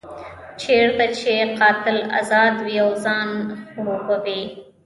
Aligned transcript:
چېرته 0.61 1.05
چې 1.19 1.33
قاتل 1.59 1.97
ازاد 2.19 2.55
وي 2.65 2.77
او 2.85 2.91
ځان 3.03 3.29
خړوبوي. 3.71 4.41